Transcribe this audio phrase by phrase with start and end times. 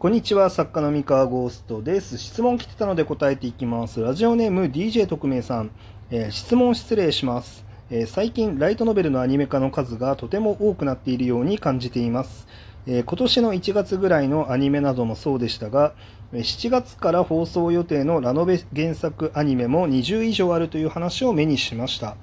[0.00, 2.16] こんにちは、作家の三河ゴーストです。
[2.16, 4.00] 質問来てたので答えていきます。
[4.00, 5.70] ラジオネーム DJ 特命さん、
[6.10, 12.48] えー質問失礼します、えー最近、ライトノベルのアニメ化の数がとても多くなっているように感じています。
[12.86, 15.92] えー今年の1月ぐらいのアニメなどもそうでしたが、
[16.32, 22.16] 7月から放送予定のラノベ原作アニメも20以上あるという話を目にしました。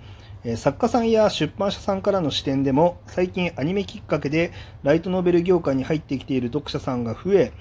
[0.55, 4.51] 作家さんや出版社さんからの視点でも最近アニメきっかけで
[4.83, 7.51] ライトノベル業界に入ってきている読者さんが増え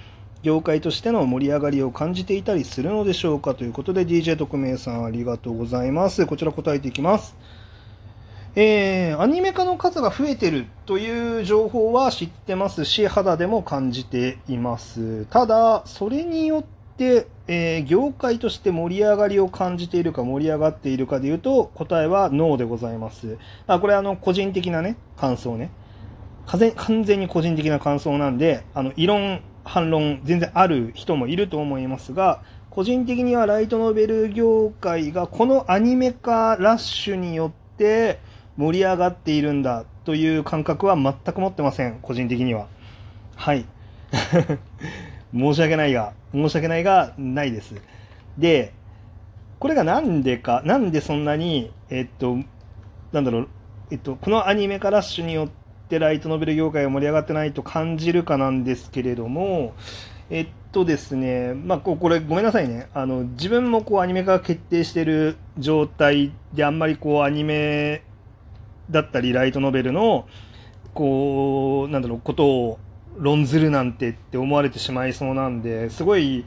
[0.42, 6.24] 業界としての盛り上がりを感じていたりするのでしょうかということで DJ 特命さんありがとうございます。
[6.26, 7.36] こちら答えていきます。
[8.54, 15.26] えーアニメ化の数が増えてるという情報は知ってますし肌でも感じています。
[15.26, 23.38] ただそれによって、でえー業界として盛り上がりを感じているか盛り上がっているかでいうと答えはノーでございます。
[23.66, 25.70] あこれあの個人的なね感想ね。
[26.76, 38.20] 完全に個人的な感想なんであの異論反論全然ある人もいると思いますが個人的にはライトノベル業界がこのアニメ化ラッシュによって
[38.56, 41.98] 盛り上がっているんだという感覚は全く持ってません。
[42.00, 42.68] 個人的には。
[43.34, 43.64] はい。
[45.36, 47.74] 申し訳ないが申し訳ないがないです
[48.38, 48.72] で
[49.58, 52.36] これがなんでかなんでそんなにえっと
[53.12, 53.48] なんだろう
[53.90, 55.48] えっとこのアニメ化ラッシュによっ
[55.88, 59.74] てライトノベル業界が盛り上がってないと感じるかなんですけれども
[60.28, 62.88] えっとですね、まあ、これごめんなさいね。
[62.92, 68.02] あの、自分もこうアニメ化が決定してる状態であんまりこうアニメ
[68.90, 70.28] だったりライトノベルの
[70.92, 72.78] こう、なんだろう、ことを
[73.18, 76.44] 論ずるなんてって思われてしまいそうなんで、すごい、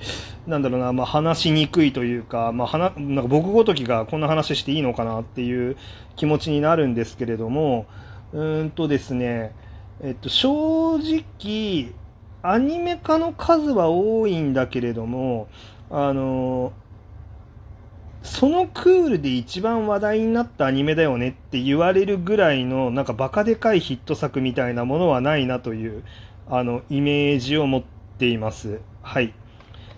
[0.48, 5.78] なんだろうな、まあ、話しにくいというか、まあ、はななんか僕ごときがこんな話していいのかなっていう
[6.16, 7.86] 気持ちになるんですけれども、
[8.34, 9.54] うんとですね、
[10.02, 11.94] えっと、正直、
[12.42, 15.48] アニメ化の数は多いんだけれども、
[15.90, 16.72] あの、
[18.22, 26.04] そのクールで一番話題になったアニメだよねって言われるぐらいの、なんかバカでかいヒット作みたいなものはないなという、
[26.50, 27.84] あの、イメージを持っ
[28.18, 28.82] ています。
[29.02, 29.34] はい。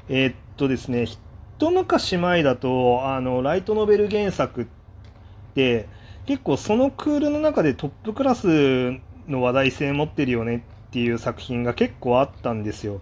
[0.10, 4.68] えーっとですね、一昔前だと、あの、ライトノベル原作っ
[5.56, 5.90] て、
[6.26, 8.48] 結構そのクールの中でトップクラス
[9.28, 10.58] の話題性持ってるよね
[10.90, 13.02] っていう作品が結構あったんですよ。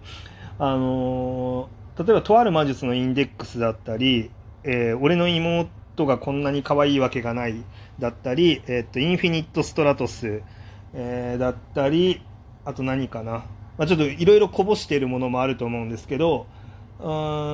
[0.58, 4.30] あのー例えばとある魔術のインデックスだったり、
[4.64, 7.64] えー俺の妹がこんなに可愛いわけがない
[7.98, 10.42] だったり、えーっと、インフィニットストラトス、
[10.94, 12.22] えーだったり、
[12.64, 13.44] あと何かな。
[13.78, 16.46] まあ、ちょっといろいろこぼしているものもあると思うんですけど、
[16.98, 17.02] う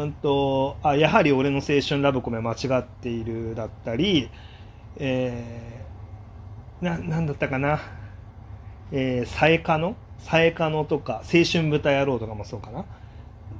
[0.06, 4.28] んと、あ、やはり俺の青春ラブコメ間違っているだったり、
[4.96, 7.80] えーな、なんだったかな。
[8.92, 9.96] えー、サエカノ？
[10.18, 12.84] サエカノとか、青春豚野郎とかもそうかな。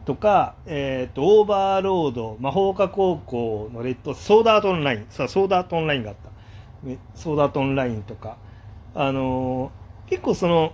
[0.05, 6.31] とか、えっ、と、オーバーロード、魔法科高校のレッド、ソーダートオンライン、そう、ソーダートオンラインがあった。
[7.15, 8.39] ソーダートオンラインとか、
[8.95, 10.73] あのー結構その、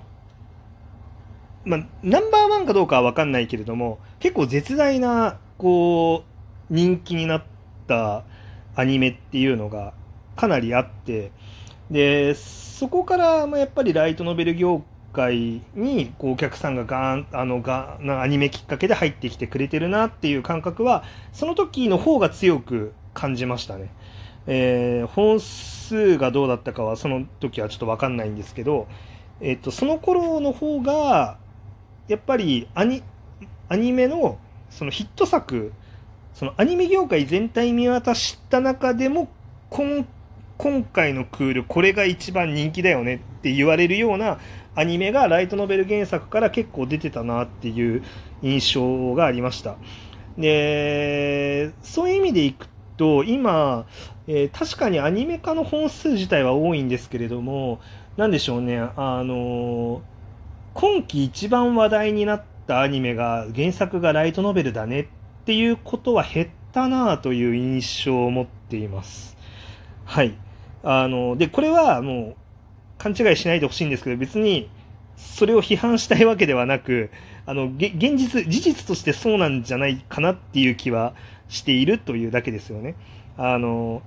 [1.64, 6.24] まあ、ナンバーワンかどうかは分かんないけれども、結構絶大な、こ
[6.70, 7.44] う、人気になっ
[7.86, 8.24] た
[8.74, 9.94] アニメっていうのが
[10.36, 11.30] かなりあって、
[11.90, 23.90] で、そこから、やっぱりライトノベル業界に、こう、お客さんがガーン、あの、が、なアニメきっかけで入ってきてくれてるなっていう感覚は、その時の方が強く感じましたね。
[24.46, 28.88] えー本数がどうだったかはその時はちょっと分かんないんですけど、
[29.40, 31.38] えっとその頃の方が
[32.12, 33.02] やっぱりアニ
[33.68, 35.72] アニメのそのヒット作
[36.34, 39.28] そのアニメ業界全体見渡した中でも
[39.70, 40.06] 今
[40.58, 44.38] 今回のクールこれが一番人気だよねって言われるような
[44.74, 48.02] アニメがライトノベル原作から結構出てたなっていう
[48.42, 49.76] 印象がありました。
[50.38, 53.86] でそういう意味でいくと今、
[54.26, 57.80] えー確かにアニメ化の本数自体は多いんですけれども
[58.16, 60.11] なんでしょうねあのー
[60.74, 65.06] 今季一番話題になったアニメが原作がライトノベルだねっ
[65.44, 69.36] ていうことは減ったなという印象を持っています。
[70.04, 70.34] はい。
[70.82, 72.36] あの、で、これはもう
[72.98, 74.70] 勘違いしないでほしいんですけど、別に
[75.16, 77.10] それを批判したいわけではなく、
[77.46, 81.14] あの、現実、事実としてそうなんじゃないかなっていう気は
[81.48, 82.94] しているというだけですよね。
[83.36, 84.02] あの、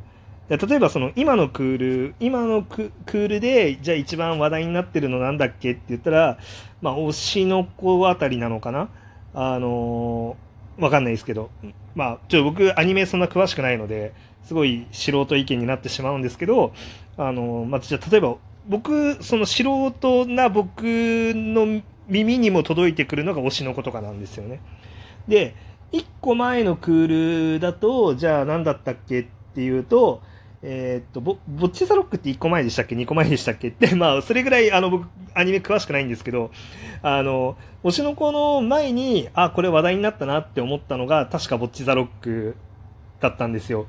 [0.47, 5.71] 例えばその今のクール、今のククールで、じゃあ一番話題になってるのなんだっけ？
[5.71, 6.37] って言ったら、
[6.81, 8.89] まあ、推しの子あたりなのかな？
[9.33, 10.37] あの
[10.77, 11.49] わかんないですけど、
[11.95, 14.13] まあ、ちょ僕アニメそんな詳しくないので、
[14.43, 16.73] すごい素人意見になってしまうんですけど、
[17.17, 18.35] あのまあ、じゃあ例えば
[18.67, 24.61] 僕、その素人な僕の耳にも届いてくるのが推しの子とかなんですよね。
[25.27, 25.55] で、
[25.91, 29.21] 1個前のクールだと、じゃあ何だったっけ？
[29.21, 29.25] っ
[29.55, 30.21] ていうと、
[30.67, 33.67] えー、っとボ、ボッチザロックって1個前でしたっけ ?2 個前でしたっけ？
[33.67, 36.49] って、まあ、それぐらい、あの、僕、アニメ詳しくないんですけど、
[37.03, 42.55] あの、推しの子の前に、あ、これ話題になったなって思ったのが、確かボッチザロック
[43.19, 43.85] だったんですよ。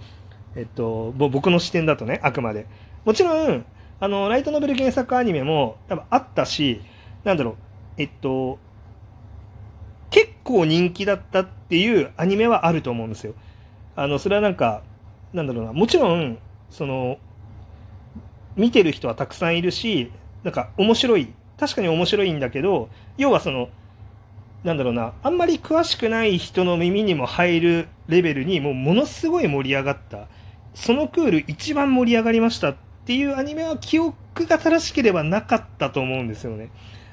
[0.55, 2.67] えっと、僕の視点だとね、あくまで。
[3.07, 3.65] もちろん、
[3.99, 6.83] あの、ライトノベル原作アニメも多分あったし、
[7.25, 7.57] なんだろう、
[7.97, 8.59] えっと、
[10.11, 13.33] 結構人気だったっていうアニメはあると思うんですよ。
[13.97, 14.83] あの、それはなんか、
[15.33, 16.39] なんだろうな、もちろん、
[16.71, 17.19] その、
[18.57, 20.11] 見てる人はたくさんいるし、
[20.45, 23.69] なんか面白い、確かに面白いんだけど、要はその、
[24.65, 30.27] なんだろうな、あんまり詳しくない人の耳にも入るレベルに、もうものすごい盛り上がった。
[30.75, 32.77] そのクール一番盛り上がりましたっ
[33.07, 36.71] ていうアニメは記憶が正しければなかったと思うんですよね。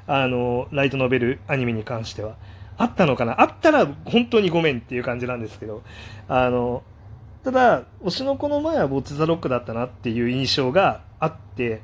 [0.08, 2.36] あの、ライトノベルアニメに関しては。
[2.76, 3.40] あったのかな？
[3.40, 5.84] あったら本当にごめんっていう感じなんですけど、
[6.28, 6.82] あの、
[7.44, 11.81] ただ、推しの子の前はボッツ・ザ・ロックだったなっていう印象があって、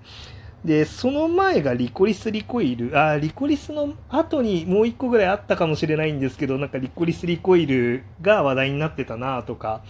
[0.64, 9.82] で、その前がリコリス・リコイル、あ、リコリスの後にもう一個ぐらいあったかもしれないんですけど、なんかリコリス・リコイルが話題になってたなとか、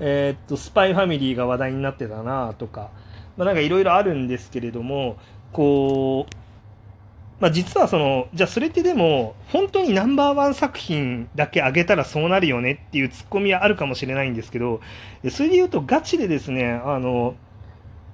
[0.00, 2.90] えー、っと、スパイファミリーが話題になってたなとか、
[3.36, 5.16] まあ、なんかいろいろあるんですけれども、
[5.52, 6.34] こう、
[7.42, 14.80] まあ、実はその、じゃあそれってでも、本当にナンバーワン作品だけ上げたらそうなるよねっていうツッコミはあるかもしれないんですけど、
[15.28, 17.34] それで言うとガチでですね、あの、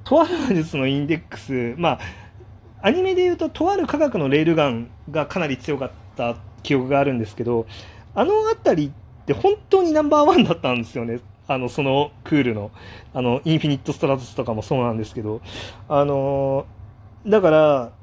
[0.04, 2.00] とある魔術のインデックス、まあ、
[2.80, 7.66] アニメで言うと、とある科学のレールガンがかなり強かった記憶があるんですけど、
[8.14, 11.20] あの辺りって本当にナンバーワンだったんですよね。
[11.46, 12.70] あの、そのクールの、
[13.12, 15.42] あの、インフィニットストラトスとかもそうなんですけど、
[15.86, 16.64] あの
[17.26, 17.97] だから、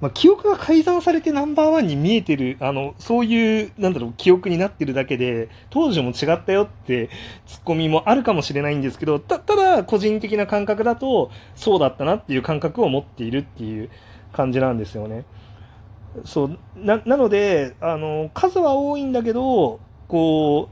[0.00, 7.10] まあ、記憶が改ざんされてナンバーワンに見えてる、あの、そういう、なんだろう、記憶になってるだけで、当時も違ったよって
[7.46, 13.90] ツッコミもあるかもしれないんですけど、た、ただ、個人的な感覚だと、そうだったなっていう感覚を持っているっていう
[14.32, 15.24] 感じなんですよね。
[16.24, 20.70] そう、な、なので、あの、数は多いんだけど、こ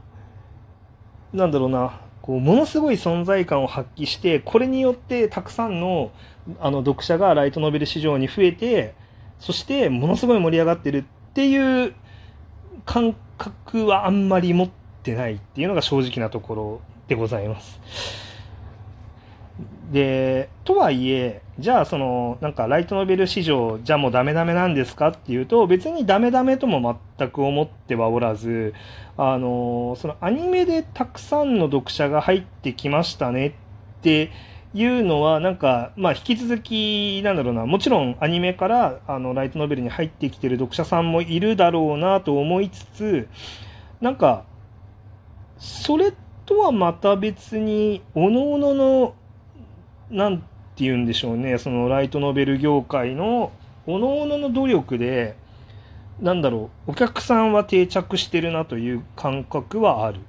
[1.33, 6.09] う、なんだろうな、こう、ものすごい存在感を発揮して、これによってたくさんの、
[6.59, 8.95] あの、読者がライトノベル市場に増えて、
[9.39, 11.03] そしてものすごい盛り上がってるっ
[11.33, 11.93] ていう
[12.85, 14.69] 感覚はあんまり持っ
[15.03, 17.79] てないっていうのが正直なところでございます。
[19.91, 28.75] で、とはいえ、じゃあその、なんかライトノベル市場、じゃあもうダメダメなんですかっていうと、別にダメダメとも全く思ってはおらず、
[29.17, 33.51] あの、そのアニメでたくさんの読者が入ってきましたねっ
[34.01, 34.31] て
[34.73, 43.27] いうのは、なんか、まあ、引き続き、なんだろうな、もちろんアニメからあのライトノベルに入ってきてる読者さんもいるだろうなと思いつつ、
[43.99, 44.45] なんか、
[45.57, 46.13] それ
[46.45, 49.15] とはまた別に、おのおのの、
[50.11, 50.45] なんて
[50.77, 53.51] 言うんでしょうね、そのライトノベル業界の、
[53.87, 55.35] おのおのの努力で、
[56.21, 60.19] なんだろう、お客さんは定着してるなという感覚はある。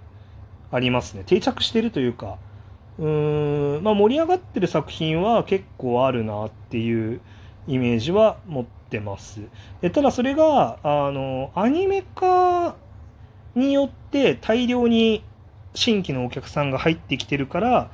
[0.73, 1.25] ありますね。
[1.27, 2.39] 定着してるというか、
[3.01, 7.21] うーん、まあ、盛り上がってる作品は結構あるなっていう
[7.67, 9.41] イメージは持ってます。
[9.81, 12.77] でただそれが、あの、アニメ化
[13.55, 15.25] によって大量に
[15.75, 17.91] 新規のお客さんが入ってきてるから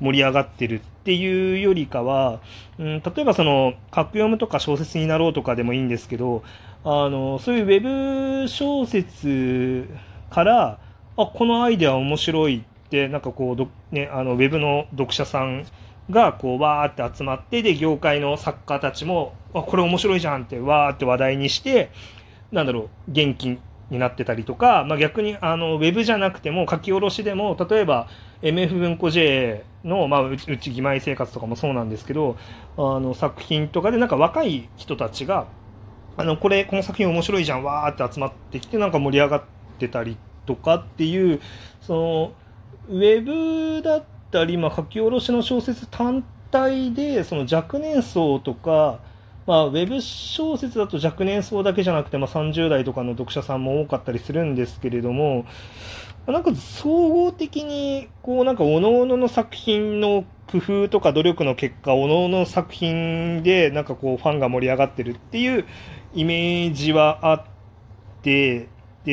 [0.00, 2.40] 盛り上がってるっていうよりかは、
[2.78, 6.42] うん、例えばその、格読むとか小説になろうとかでもいいんですけど、
[6.84, 9.88] あの、そういうウェブ小説
[10.30, 10.78] から、
[11.16, 15.66] あ、このアイデア面白いでなんかこうね、あのウェブの読者さん
[16.10, 21.90] がこうわーって集まってで業界の作家たちもあこれ面白いじゃんってわーって話題にして
[22.50, 23.58] なんだろう元気
[23.90, 28.08] になってたりとか、まあ、逆にあのウェブじゃなくても書き下ろしでも例えば
[28.42, 32.36] MF 文庫 J の、まあ、うち義妹生活とかもそうなんですけど
[32.76, 35.46] あの作品とかでなんか若い人たちが
[36.16, 39.42] あのこれこの作品面白いじゃんわーって集まってきてなんか盛り上がっ
[39.78, 40.16] てたり
[40.46, 41.40] とかっていう
[41.80, 42.32] その
[42.88, 49.00] ウェブだったり、まあ、書き下ろしの小説単体でその若年層とか、
[49.46, 55.44] まあ、ウェブ小説だと若年層だけじゃなくて、まあ、30代とかの読者さんも多かったりするんですけれども
[56.26, 65.64] なんか総合的にこうなんか各々の作品の工夫とか努力の結果各々の作品でなんかこうファンが盛り上がってるっていう
[66.14, 67.44] イメージはあっ
[68.22, 68.68] て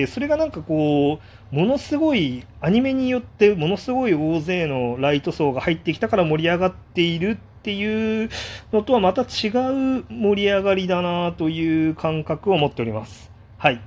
[0.08, 1.20] それがなんかこ
[1.52, 8.30] うものすごいアニメによってものすごい大勢のライト層が入ってきたから盛り上がっているっていう
[8.74, 13.32] のとはまた違う盛り上がりだなという感覚を持っております。
[13.58, 13.82] はい。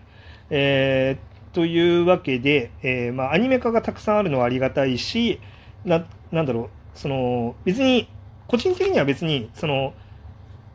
[0.50, 5.40] えー、というわけで、えー、まあ、アニメ化がたくさんあるのはありがたいし、
[5.84, 8.08] な、なんだろう、その、別に、
[8.46, 9.92] 個人的には別に、その、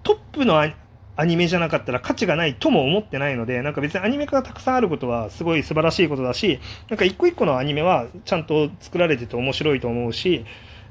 [0.03, 0.59] トップの
[1.15, 10.45] アニメじゃなかったら価値がないとも思ってないので、なんか別にアニメ化がたくさんあることはすごい素晴らしいことだし、なんか一個一個のアニメはちゃんと作られてて面白いと思うし、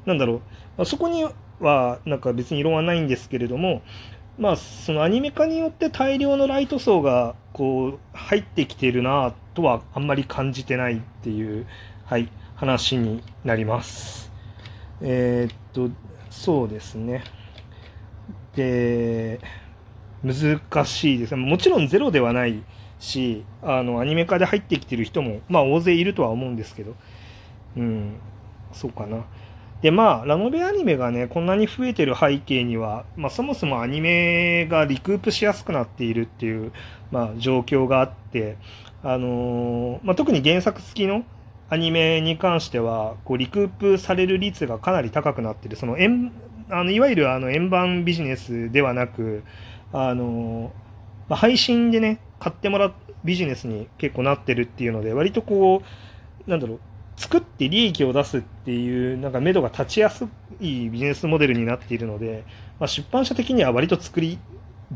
[0.06, 0.42] なんだろ
[0.78, 1.26] う、そこに
[1.60, 3.82] はなんか別に異論はないんですけれども、
[4.38, 11.66] まあ、そのアニメ化によって大量のライト層がこう入ってきてるなとはあんまり感じてないっていう、
[12.06, 14.32] はい、話になります。
[15.00, 15.90] えー、っと、
[16.30, 17.24] そうですね。
[18.56, 19.40] で、
[20.24, 22.62] 難しいですもちろんゼロではない
[23.02, 26.94] し、あの、アニメ化で入ってきてる人も、まあ、大勢いるとは思うんですけど、
[27.76, 28.14] うん、
[28.72, 29.24] そうかな。
[29.82, 36.72] で、まあ、ラノベアニメがね、こんなに増えてる背景には、まあ、そもそもアニメがリクープしやすくなっているっていう、
[37.10, 38.56] まあ、状況があって、
[39.02, 41.24] あのー、まあ、特に原作付きの
[41.68, 45.96] アニメに関しては、こう、リクープされる率がかなり高くなってる、その、
[46.70, 49.42] あの、いわゆるあの、円盤ビジネスではなく、
[49.92, 50.72] あの、
[51.28, 52.94] まあ、配信でね、買ってもらう
[53.24, 55.82] ビジネスに結構なってるっていうので、割とこ
[56.46, 56.80] う、なんだろう、
[57.16, 60.26] 作って利益を出すっていう、なんか目処が立ちやす
[60.60, 62.44] いビジネスモデルになっているので、
[62.80, 64.38] まあ、出版社的には割と作り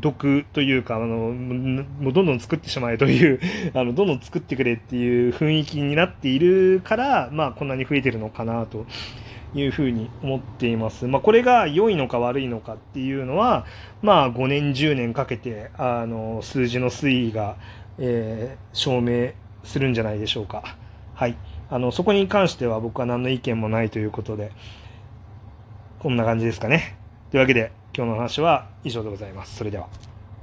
[0.01, 3.39] 得というか、あの、もうどんどん作ってしまえという
[3.73, 8.85] あの、どんどん作ってくれっていう雰囲気になっているから、まあ、こんなに増えてるのかなと。
[9.61, 11.07] いうふうに思っています。
[11.07, 13.65] まあ、これが良いのか悪いのかっていうのは、
[14.01, 17.57] まあ、5年、10年かけて、あの、数字の推移が、
[17.97, 19.31] えー、証明
[19.63, 20.77] するんじゃないでしょうか。
[21.15, 21.35] はい。
[21.69, 24.51] あの、そこに関しては僕は何の意見もないということで、
[25.99, 26.97] こんな感じですかね。
[27.31, 29.55] というわけで、今日の話は以上でございます。
[29.55, 30.16] それでは。